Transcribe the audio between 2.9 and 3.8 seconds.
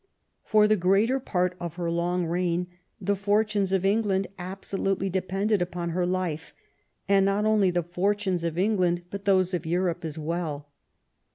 the fortunes